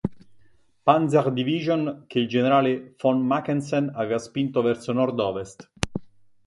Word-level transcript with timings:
Panzer-Division 0.83 2.05
che 2.07 2.17
il 2.17 2.27
generale 2.27 2.95
von 2.99 3.23
Mackensen 3.23 3.91
aveva 3.93 4.17
spinto 4.17 4.63
verso 4.63 4.93
nord-ovest. 4.93 5.71